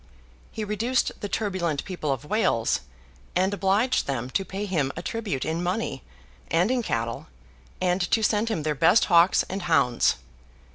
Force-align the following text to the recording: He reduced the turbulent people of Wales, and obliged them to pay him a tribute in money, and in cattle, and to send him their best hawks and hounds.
He 0.51 0.63
reduced 0.63 1.11
the 1.21 1.29
turbulent 1.29 1.85
people 1.85 2.11
of 2.11 2.25
Wales, 2.25 2.79
and 3.35 3.53
obliged 3.53 4.07
them 4.07 4.31
to 4.31 4.43
pay 4.43 4.65
him 4.65 4.91
a 4.97 5.03
tribute 5.03 5.45
in 5.45 5.61
money, 5.61 6.01
and 6.49 6.71
in 6.71 6.81
cattle, 6.81 7.27
and 7.79 8.01
to 8.09 8.23
send 8.23 8.49
him 8.49 8.63
their 8.63 8.73
best 8.73 9.05
hawks 9.05 9.43
and 9.47 9.61
hounds. 9.61 10.15